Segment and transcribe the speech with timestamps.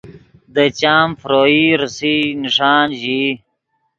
[0.53, 3.29] دے چام فروئی ریسئی نݰان ژیئی